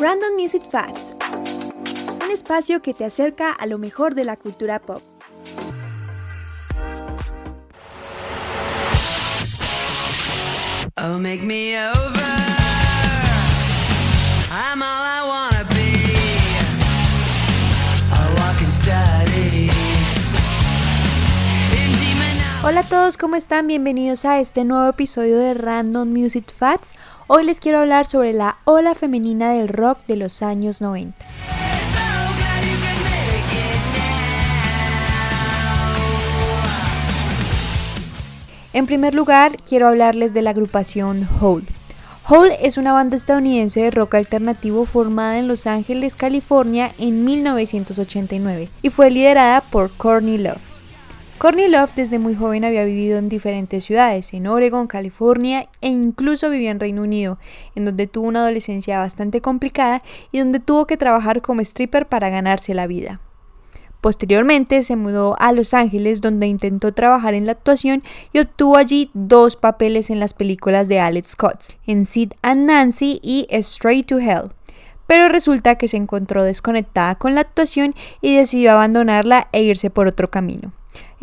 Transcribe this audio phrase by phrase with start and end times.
[0.00, 1.12] Random Music Facts.
[2.24, 5.02] Un espacio que te acerca a lo mejor de la cultura pop.
[10.96, 12.63] Oh.
[22.66, 23.66] Hola a todos, ¿cómo están?
[23.66, 26.94] Bienvenidos a este nuevo episodio de Random Music Facts.
[27.26, 31.14] Hoy les quiero hablar sobre la ola femenina del rock de los años 90.
[31.14, 31.26] So
[32.38, 34.00] glad you could make it now.
[38.72, 41.66] En primer lugar, quiero hablarles de la agrupación Hole.
[42.26, 48.70] Hole es una banda estadounidense de rock alternativo formada en Los Ángeles, California en 1989
[48.80, 50.73] y fue liderada por Courtney Love.
[51.38, 56.48] Courtney Love desde muy joven había vivido en diferentes ciudades, en Oregon, California e incluso
[56.48, 57.38] vivió en Reino Unido,
[57.74, 60.00] en donde tuvo una adolescencia bastante complicada
[60.32, 63.20] y donde tuvo que trabajar como stripper para ganarse la vida.
[64.00, 69.10] Posteriormente se mudó a Los Ángeles donde intentó trabajar en la actuación y obtuvo allí
[69.12, 74.18] dos papeles en las películas de Alex Scott, en Sid and Nancy y Straight to
[74.18, 74.52] Hell.
[75.06, 80.06] Pero resulta que se encontró desconectada con la actuación y decidió abandonarla e irse por
[80.06, 80.72] otro camino.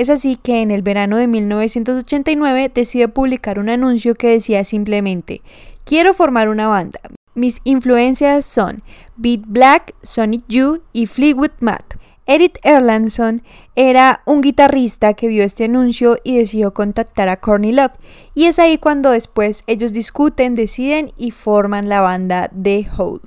[0.01, 5.43] Es así que en el verano de 1989 decide publicar un anuncio que decía simplemente,
[5.83, 6.99] quiero formar una banda.
[7.35, 8.81] Mis influencias son
[9.15, 11.99] Beat Black, Sonic Youth y Fleetwood Mac.
[12.25, 13.43] Eric Erlandson
[13.75, 17.91] era un guitarrista que vio este anuncio y decidió contactar a Courtney Love.
[18.33, 23.21] Y es ahí cuando después ellos discuten, deciden y forman la banda The Hole.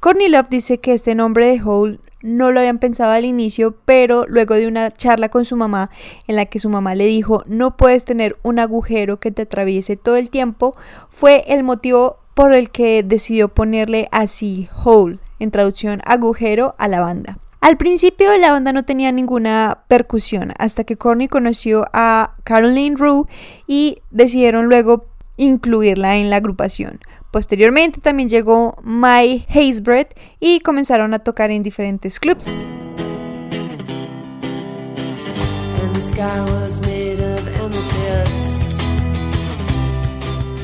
[0.00, 4.24] Courtney Love dice que este nombre de Hole no lo habían pensado al inicio, pero
[4.28, 5.90] luego de una charla con su mamá
[6.26, 9.96] en la que su mamá le dijo no puedes tener un agujero que te atraviese
[9.96, 10.74] todo el tiempo,
[11.08, 17.00] fue el motivo por el que decidió ponerle así hole, en traducción agujero, a la
[17.00, 17.38] banda.
[17.60, 23.26] Al principio la banda no tenía ninguna percusión hasta que Courtney conoció a Caroline Rue
[23.66, 25.04] y decidieron luego
[25.40, 27.00] incluirla en la agrupación.
[27.30, 32.54] Posteriormente también llegó My Hazebrett y comenzaron a tocar en diferentes clubs.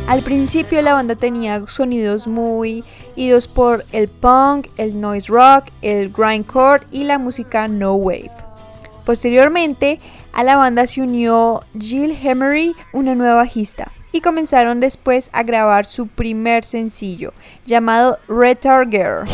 [0.07, 2.85] Al principio la banda tenía sonidos muy
[3.17, 8.31] idos por el punk, el noise rock, el grindcore y la música no wave.
[9.07, 10.01] Posteriormente
[10.35, 15.85] a la banda se unió Jill Emery, una nueva bajista, y comenzaron después a grabar
[15.85, 17.35] su primer sencillo
[17.67, 19.29] llamado Retard Girl.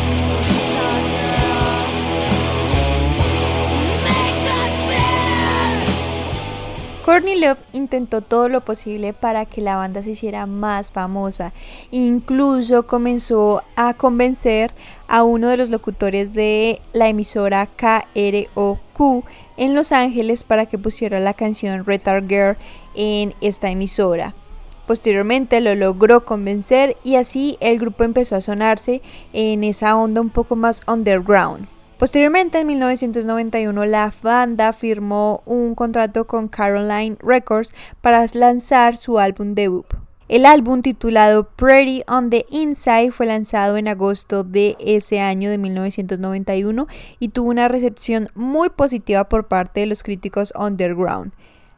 [7.05, 11.53] Courtney Love intentó todo lo posible para que la banda se hiciera más famosa.
[11.91, 14.73] Incluso comenzó a convencer
[15.07, 21.21] a uno de los locutores de la emisora KROQ en Los Ángeles para que pusiera
[21.21, 22.57] la canción Retard Girl
[22.95, 24.33] en esta emisora.
[24.85, 29.01] Posteriormente lo logró convencer y así el grupo empezó a sonarse
[29.31, 31.67] en esa onda un poco más underground.
[31.97, 39.53] Posteriormente, en 1991, la banda firmó un contrato con Caroline Records para lanzar su álbum
[39.53, 39.85] debut.
[40.27, 45.57] El álbum titulado Pretty on the Inside fue lanzado en agosto de ese año de
[45.57, 46.87] 1991
[47.19, 51.33] y tuvo una recepción muy positiva por parte de los críticos underground,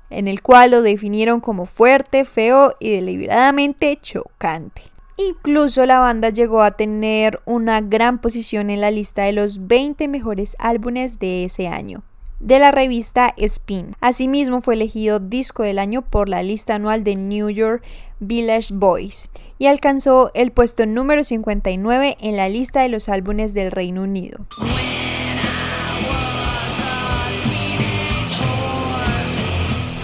[0.09, 4.81] en el cual lo definieron como fuerte, feo y deliberadamente chocante.
[5.17, 10.07] Incluso la banda llegó a tener una gran posición en la lista de los 20
[10.07, 12.03] mejores álbumes de ese año
[12.39, 13.95] de la revista Spin.
[14.01, 17.83] Asimismo fue elegido disco del año por la lista anual de New York
[18.19, 23.71] Village Boys y alcanzó el puesto número 59 en la lista de los álbumes del
[23.71, 24.45] Reino Unido.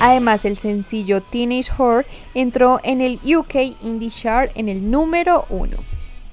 [0.01, 5.77] Además, el sencillo Teenage Whore entró en el UK Indie Chart en el número 1.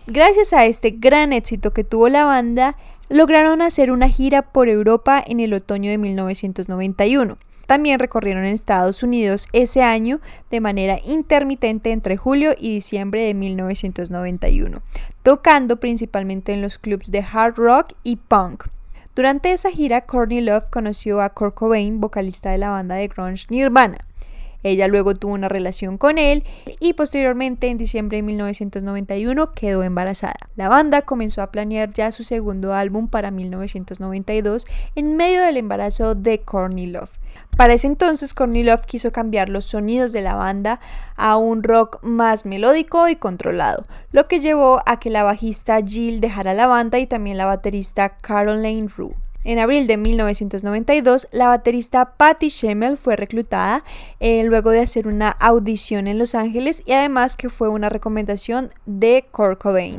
[0.07, 2.79] Gracias a este gran éxito que tuvo la banda,
[3.11, 7.37] lograron hacer una gira por Europa en el otoño de 1991.
[7.67, 14.81] También recorrieron Estados Unidos ese año de manera intermitente entre julio y diciembre de 1991,
[15.23, 18.65] tocando principalmente en los clubs de hard rock y punk.
[19.19, 23.47] Durante esa gira, Courtney Love conoció a Kurt Cobain, vocalista de la banda de grunge
[23.51, 24.08] Nirvana.
[24.63, 26.45] Ella luego tuvo una relación con él
[26.81, 30.51] y posteriormente en diciembre de 1991 quedó embarazada.
[30.57, 36.15] La banda comenzó a planear ya su segundo álbum para 1992 en medio del embarazo
[36.15, 37.11] de Courtney Love.
[37.57, 40.81] Para ese entonces Courtney Love quiso cambiar los sonidos de la banda
[41.17, 46.21] a un rock más melódico y controlado, lo que llevó a que la bajista Jill
[46.21, 49.15] dejara la banda y también la baterista Caroline Rue.
[49.45, 53.85] En abril de 1992, la baterista Patty Schemmel fue reclutada
[54.21, 58.71] eh, luego de hacer una audición en Los Ángeles y además que fue una recomendación
[58.85, 59.97] de Kurt Cobain.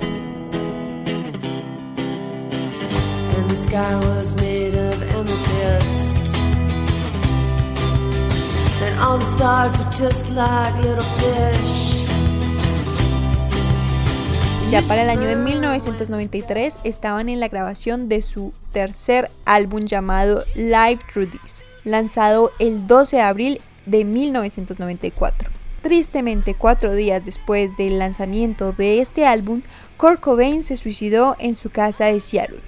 [14.71, 20.43] Ya para el año de 1993 estaban en la grabación de su tercer álbum llamado
[20.53, 25.49] Live Through This, lanzado el 12 de abril de 1994.
[25.81, 29.63] Tristemente, cuatro días después del lanzamiento de este álbum,
[29.97, 32.61] Kurt Cobain se suicidó en su casa de Seattle.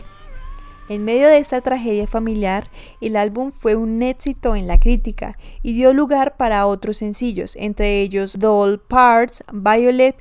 [0.90, 2.68] En medio de esta tragedia familiar,
[3.00, 8.02] el álbum fue un éxito en la crítica y dio lugar para otros sencillos, entre
[8.02, 10.16] ellos Doll Parts, Violet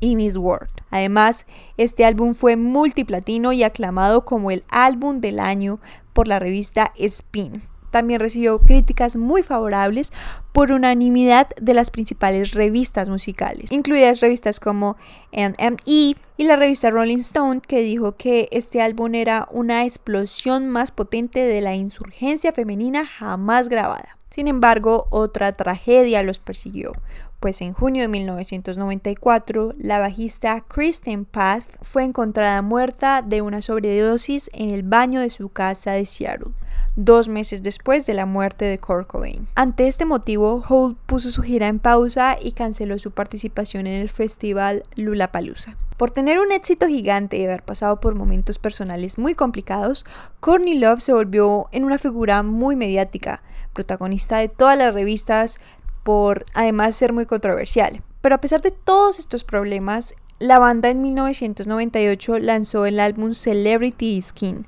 [0.00, 0.70] y Miss World.
[0.90, 1.46] Además,
[1.76, 5.80] este álbum fue multiplatino y aclamado como el álbum del año
[6.12, 7.62] por la revista Spin.
[7.90, 10.12] También recibió críticas muy favorables
[10.52, 14.96] por unanimidad de las principales revistas musicales, incluidas revistas como
[15.32, 20.92] NME y la revista Rolling Stone, que dijo que este álbum era una explosión más
[20.92, 24.17] potente de la insurgencia femenina jamás grabada.
[24.30, 26.92] Sin embargo, otra tragedia los persiguió,
[27.40, 34.50] pues en junio de 1994 la bajista Kristen Path fue encontrada muerta de una sobredosis
[34.52, 36.52] en el baño de su casa de Seattle,
[36.96, 39.46] dos meses después de la muerte de Kurt Cobain.
[39.54, 44.08] Ante este motivo, Hole puso su gira en pausa y canceló su participación en el
[44.08, 45.76] festival Lollapalooza.
[45.98, 50.06] Por tener un éxito gigante y haber pasado por momentos personales muy complicados,
[50.38, 53.42] Courtney Love se volvió en una figura muy mediática,
[53.72, 55.58] protagonista de todas las revistas,
[56.04, 58.00] por además ser muy controversial.
[58.20, 64.22] Pero a pesar de todos estos problemas, la banda en 1998 lanzó el álbum Celebrity
[64.22, 64.66] Skin.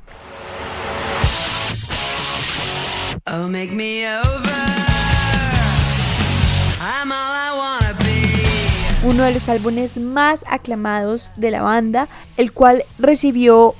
[3.27, 4.90] Oh, make me over.
[9.03, 13.75] Uno de los álbumes más aclamados de la banda, el cual recibió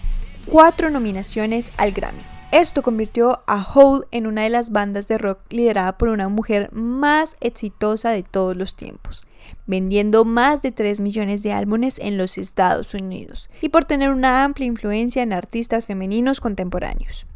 [0.47, 2.23] cuatro nominaciones al Grammy.
[2.53, 6.73] Esto convirtió a Hole en una de las bandas de rock liderada por una mujer
[6.73, 9.27] más exitosa de todos los tiempos,
[9.67, 14.43] vendiendo más de 3 millones de álbumes en los Estados Unidos y por tener una
[14.43, 17.27] amplia influencia en artistas femeninos contemporáneos.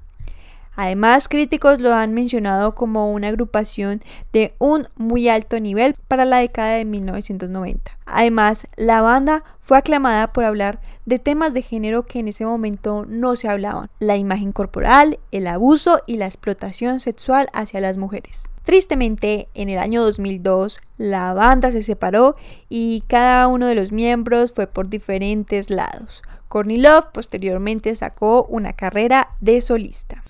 [0.76, 6.38] Además, críticos lo han mencionado como una agrupación de un muy alto nivel para la
[6.38, 7.96] década de 1990.
[8.06, 13.04] Además, la banda fue aclamada por hablar de temas de género que en ese momento
[13.06, 18.48] no se hablaban, la imagen corporal, el abuso y la explotación sexual hacia las mujeres.
[18.64, 22.34] Tristemente, en el año 2002, la banda se separó
[22.70, 26.22] y cada uno de los miembros fue por diferentes lados.
[26.48, 30.23] Courtney Love posteriormente sacó una carrera de solista.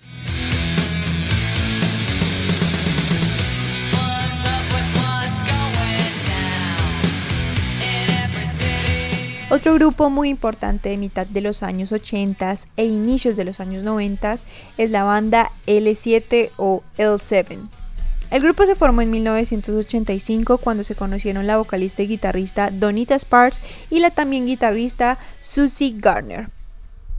[9.55, 13.85] Otro grupo muy importante de mitad de los años 80 e inicios de los años
[13.85, 14.35] 90
[14.77, 17.59] es la banda L7 o L7.
[18.31, 23.61] El grupo se formó en 1985 cuando se conocieron la vocalista y guitarrista Donita Sparks
[23.89, 26.49] y la también guitarrista Susie Garner.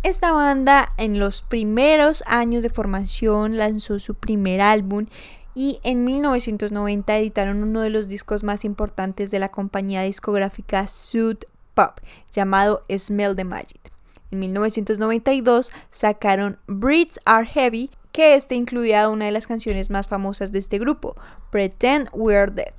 [0.02, 5.06] Esta banda en los primeros años de formación lanzó su primer álbum
[5.54, 11.38] y en 1990 editaron uno de los discos más importantes de la compañía discográfica Sud
[11.76, 12.00] Pop
[12.33, 13.92] llamado Smell the Magic.
[14.30, 20.50] En 1992 sacaron Breeds Are Heavy, que este incluía una de las canciones más famosas
[20.50, 21.14] de este grupo,
[21.50, 22.75] Pretend We're Dead.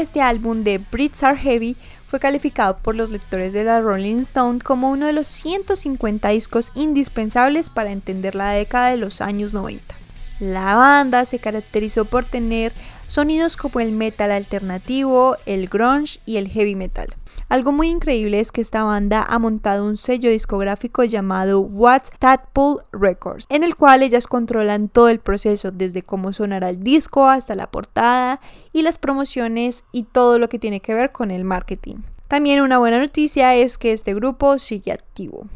[0.00, 1.76] Este álbum de Breeds Are Heavy
[2.06, 6.72] fue calificado por los lectores de la Rolling Stone como uno de los 150 discos
[6.74, 9.94] indispensables para entender la década de los años 90.
[10.40, 12.72] La banda se caracterizó por tener
[13.10, 17.16] sonidos como el metal alternativo, el grunge y el heavy metal.
[17.48, 22.84] Algo muy increíble es que esta banda ha montado un sello discográfico llamado What's Tadpole
[22.92, 27.56] Records, en el cual ellas controlan todo el proceso, desde cómo sonará el disco hasta
[27.56, 28.40] la portada
[28.72, 31.96] y las promociones y todo lo que tiene que ver con el marketing.
[32.28, 35.48] También una buena noticia es que este grupo sigue activo.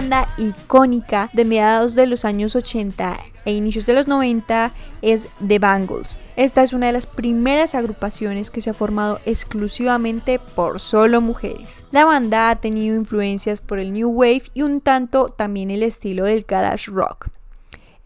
[0.00, 5.58] Banda icónica de mediados de los años 80 e inicios de los 90 es The
[5.58, 6.16] Bangles.
[6.36, 11.84] Esta es una de las primeras agrupaciones que se ha formado exclusivamente por solo mujeres.
[11.90, 16.24] La banda ha tenido influencias por el New Wave y un tanto también el estilo
[16.24, 17.28] del garage rock.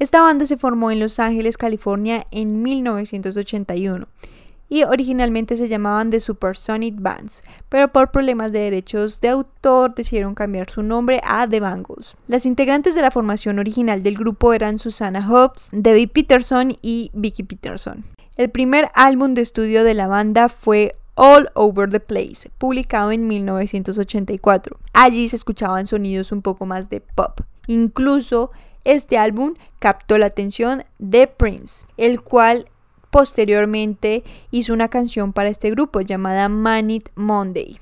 [0.01, 4.09] Esta banda se formó en Los Ángeles, California en 1981
[4.69, 10.35] y originalmente se llamaban The Supersonic Bands, pero por problemas de derechos de autor decidieron
[10.35, 12.17] cambiar su nombre a The Bangles.
[12.27, 17.43] Las integrantes de la formación original del grupo eran Susana Hobbs, Debbie Peterson y Vicky
[17.43, 18.05] Peterson.
[18.37, 23.29] El primer álbum de estudio de la banda fue All Over the Place, publicado en
[23.29, 24.79] 1984.
[24.93, 27.41] Allí se escuchaban sonidos un poco más de pop.
[27.67, 28.51] Incluso
[28.83, 32.67] este álbum captó la atención de Prince, el cual
[33.15, 37.79] posteriormente hizo una canción para este grupo llamada Man It Monday.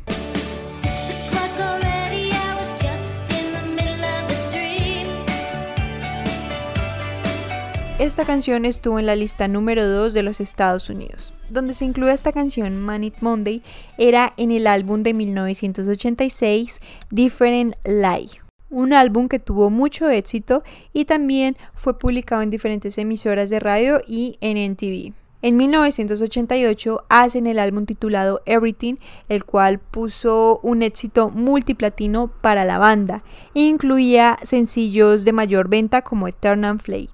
[7.99, 11.33] Esta canción estuvo en la lista número 2 de los Estados Unidos.
[11.49, 13.63] Donde se incluye esta canción, Man It Monday,
[13.97, 16.79] era en el álbum de 1986
[17.11, 18.43] Different Lie.
[18.69, 20.63] Un álbum que tuvo mucho éxito
[20.93, 25.22] y también fue publicado en diferentes emisoras de radio y en NTV.
[25.43, 28.95] En 1988 hacen el álbum titulado Everything,
[29.29, 36.29] el cual puso un éxito multiplatino para la banda incluía sencillos de mayor venta como
[36.29, 37.09] Eternal Flame.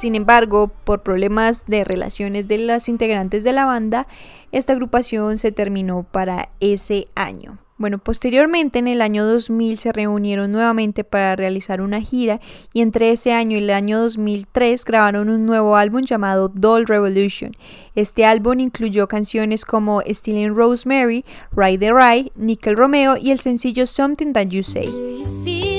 [0.00, 4.06] Sin embargo, por problemas de relaciones de las integrantes de la banda,
[4.50, 7.58] esta agrupación se terminó para ese año.
[7.76, 12.40] Bueno, posteriormente en el año 2000 se reunieron nuevamente para realizar una gira
[12.72, 17.52] y entre ese año y el año 2003 grabaron un nuevo álbum llamado Doll Revolution.
[17.94, 23.84] Este álbum incluyó canciones como Stealing Rosemary, Ride the Ride, Nickel Romeo y el sencillo
[23.84, 25.69] Something That You Say.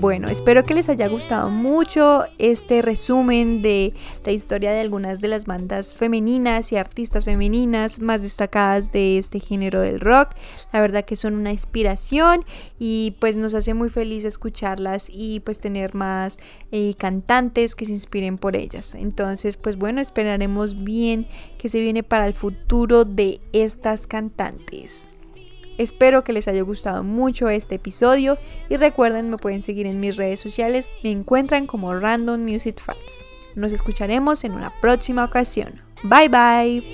[0.00, 3.92] Bueno, espero que les haya gustado mucho este resumen de
[4.24, 9.40] la historia de algunas de las bandas femeninas y artistas femeninas más destacadas de este
[9.40, 10.30] género del rock.
[10.72, 12.46] La verdad que son una inspiración
[12.78, 16.38] y pues nos hace muy feliz escucharlas y pues tener más
[16.72, 18.94] eh, cantantes que se inspiren por ellas.
[18.94, 21.26] Entonces pues bueno, esperaremos bien
[21.58, 25.10] que se viene para el futuro de estas cantantes.
[25.80, 28.36] Espero que les haya gustado mucho este episodio
[28.68, 33.24] y recuerden me pueden seguir en mis redes sociales, me encuentran como Random Music Facts.
[33.54, 35.80] Nos escucharemos en una próxima ocasión.
[36.02, 36.84] Bye bye.